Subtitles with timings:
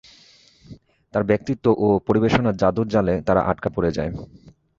[1.13, 4.11] তাঁর ব্যক্তিত্ব ও পরিবেশনার জাদুর জালে তারা আটকা পড়ে যায়।